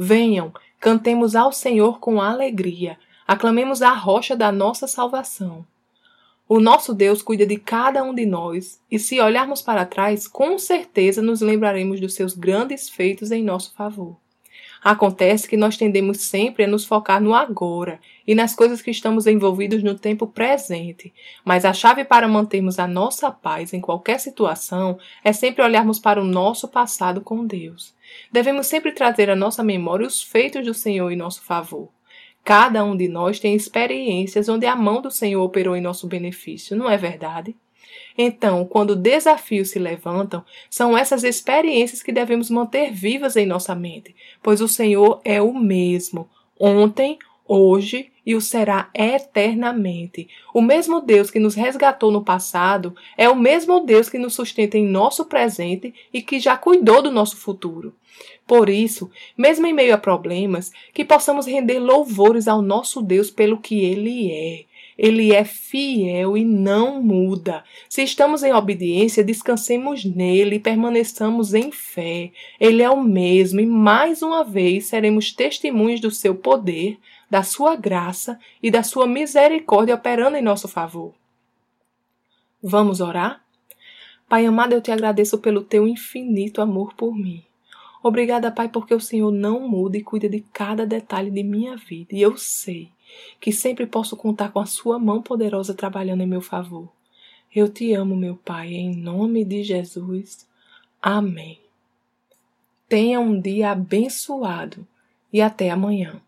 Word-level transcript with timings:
Venham, 0.00 0.52
Cantemos 0.80 1.34
ao 1.34 1.50
Senhor 1.50 1.98
com 1.98 2.20
alegria, 2.20 2.96
aclamemos 3.26 3.82
a 3.82 3.90
rocha 3.92 4.36
da 4.36 4.52
nossa 4.52 4.86
salvação. 4.86 5.66
O 6.48 6.60
nosso 6.60 6.94
Deus 6.94 7.20
cuida 7.20 7.44
de 7.44 7.56
cada 7.56 8.02
um 8.04 8.14
de 8.14 8.24
nós, 8.24 8.80
e 8.88 8.96
se 8.98 9.20
olharmos 9.20 9.60
para 9.60 9.84
trás, 9.84 10.28
com 10.28 10.56
certeza 10.56 11.20
nos 11.20 11.40
lembraremos 11.40 12.00
dos 12.00 12.14
seus 12.14 12.32
grandes 12.32 12.88
feitos 12.88 13.32
em 13.32 13.42
nosso 13.42 13.74
favor. 13.74 14.16
Acontece 14.82 15.48
que 15.48 15.56
nós 15.56 15.76
tendemos 15.76 16.22
sempre 16.22 16.64
a 16.64 16.66
nos 16.66 16.84
focar 16.84 17.20
no 17.20 17.34
agora 17.34 18.00
e 18.26 18.34
nas 18.34 18.54
coisas 18.54 18.80
que 18.80 18.90
estamos 18.90 19.26
envolvidos 19.26 19.82
no 19.82 19.94
tempo 19.94 20.26
presente, 20.26 21.12
mas 21.44 21.64
a 21.64 21.72
chave 21.72 22.04
para 22.04 22.28
mantermos 22.28 22.78
a 22.78 22.86
nossa 22.86 23.30
paz 23.30 23.72
em 23.72 23.80
qualquer 23.80 24.20
situação 24.20 24.98
é 25.24 25.32
sempre 25.32 25.64
olharmos 25.64 25.98
para 25.98 26.20
o 26.20 26.24
nosso 26.24 26.68
passado 26.68 27.20
com 27.20 27.44
Deus. 27.44 27.94
Devemos 28.30 28.66
sempre 28.66 28.92
trazer 28.92 29.30
à 29.30 29.36
nossa 29.36 29.62
memória 29.62 30.06
os 30.06 30.22
feitos 30.22 30.64
do 30.64 30.74
Senhor 30.74 31.10
em 31.10 31.16
nosso 31.16 31.42
favor. 31.42 31.88
Cada 32.44 32.84
um 32.84 32.96
de 32.96 33.08
nós 33.08 33.40
tem 33.40 33.54
experiências 33.54 34.48
onde 34.48 34.64
a 34.64 34.76
mão 34.76 35.02
do 35.02 35.10
Senhor 35.10 35.42
operou 35.42 35.76
em 35.76 35.80
nosso 35.80 36.06
benefício, 36.06 36.76
não 36.76 36.88
é 36.88 36.96
verdade? 36.96 37.54
Então, 38.20 38.64
quando 38.64 38.96
desafios 38.96 39.70
se 39.70 39.78
levantam, 39.78 40.44
são 40.68 40.98
essas 40.98 41.22
experiências 41.22 42.02
que 42.02 42.10
devemos 42.10 42.50
manter 42.50 42.90
vivas 42.90 43.36
em 43.36 43.46
nossa 43.46 43.76
mente, 43.76 44.12
pois 44.42 44.60
o 44.60 44.66
Senhor 44.66 45.20
é 45.24 45.40
o 45.40 45.54
mesmo, 45.54 46.28
ontem, 46.58 47.16
hoje 47.46 48.10
e 48.26 48.34
o 48.34 48.40
será 48.40 48.90
eternamente. 48.92 50.28
O 50.52 50.60
mesmo 50.60 51.00
Deus 51.00 51.30
que 51.30 51.38
nos 51.38 51.54
resgatou 51.54 52.10
no 52.10 52.24
passado 52.24 52.94
é 53.16 53.28
o 53.28 53.36
mesmo 53.36 53.80
Deus 53.80 54.10
que 54.10 54.18
nos 54.18 54.34
sustenta 54.34 54.76
em 54.76 54.84
nosso 54.84 55.24
presente 55.24 55.94
e 56.12 56.20
que 56.20 56.40
já 56.40 56.56
cuidou 56.56 57.00
do 57.00 57.12
nosso 57.12 57.36
futuro. 57.36 57.94
Por 58.46 58.68
isso, 58.68 59.10
mesmo 59.36 59.66
em 59.66 59.72
meio 59.72 59.94
a 59.94 59.98
problemas, 59.98 60.72
que 60.92 61.04
possamos 61.04 61.46
render 61.46 61.78
louvores 61.78 62.48
ao 62.48 62.60
nosso 62.60 63.00
Deus 63.00 63.30
pelo 63.30 63.58
que 63.58 63.84
ele 63.84 64.32
é. 64.32 64.64
Ele 64.98 65.32
é 65.32 65.44
fiel 65.44 66.36
e 66.36 66.44
não 66.44 67.00
muda. 67.00 67.62
Se 67.88 68.02
estamos 68.02 68.42
em 68.42 68.52
obediência, 68.52 69.22
descansemos 69.22 70.04
nele 70.04 70.56
e 70.56 70.60
permaneçamos 70.60 71.54
em 71.54 71.70
fé. 71.70 72.32
Ele 72.58 72.82
é 72.82 72.90
o 72.90 73.00
mesmo 73.00 73.60
e 73.60 73.66
mais 73.66 74.22
uma 74.22 74.42
vez 74.42 74.86
seremos 74.86 75.30
testemunhas 75.30 76.00
do 76.00 76.10
seu 76.10 76.34
poder, 76.34 76.98
da 77.30 77.44
sua 77.44 77.76
graça 77.76 78.40
e 78.60 78.72
da 78.72 78.82
sua 78.82 79.06
misericórdia 79.06 79.94
operando 79.94 80.36
em 80.36 80.42
nosso 80.42 80.66
favor. 80.66 81.14
Vamos 82.60 83.00
orar? 83.00 83.44
Pai 84.28 84.44
amado, 84.46 84.72
eu 84.72 84.82
te 84.82 84.90
agradeço 84.90 85.38
pelo 85.38 85.62
teu 85.62 85.86
infinito 85.86 86.60
amor 86.60 86.92
por 86.94 87.14
mim. 87.14 87.44
Obrigada, 88.02 88.50
Pai, 88.50 88.68
porque 88.68 88.94
o 88.94 89.00
Senhor 89.00 89.30
não 89.30 89.68
muda 89.68 89.96
e 89.96 90.02
cuida 90.02 90.28
de 90.28 90.40
cada 90.52 90.84
detalhe 90.84 91.30
de 91.30 91.44
minha 91.44 91.76
vida. 91.76 92.14
E 92.16 92.20
eu 92.20 92.36
sei 92.36 92.90
que 93.40 93.52
sempre 93.52 93.86
posso 93.86 94.16
contar 94.16 94.50
com 94.50 94.60
a 94.60 94.66
Sua 94.66 94.98
mão 94.98 95.22
poderosa 95.22 95.74
trabalhando 95.74 96.22
em 96.22 96.26
meu 96.26 96.40
favor. 96.40 96.88
Eu 97.54 97.68
te 97.68 97.92
amo, 97.92 98.16
meu 98.16 98.36
Pai, 98.36 98.74
em 98.74 98.94
nome 98.94 99.44
de 99.44 99.62
Jesus. 99.62 100.46
Amém. 101.00 101.58
Tenha 102.88 103.20
um 103.20 103.40
dia 103.40 103.70
abençoado 103.70 104.86
e 105.32 105.40
até 105.40 105.70
amanhã. 105.70 106.20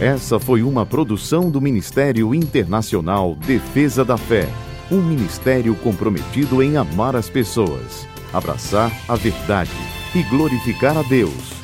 Essa 0.00 0.40
foi 0.40 0.62
uma 0.62 0.84
produção 0.84 1.50
do 1.50 1.60
Ministério 1.60 2.34
Internacional 2.34 3.36
Defesa 3.36 4.04
da 4.04 4.16
Fé, 4.16 4.48
um 4.90 5.00
ministério 5.00 5.74
comprometido 5.76 6.62
em 6.62 6.76
amar 6.76 7.14
as 7.14 7.30
pessoas, 7.30 8.06
abraçar 8.32 8.90
a 9.08 9.14
verdade 9.14 9.70
e 10.14 10.22
glorificar 10.24 10.96
a 10.98 11.02
Deus. 11.02 11.63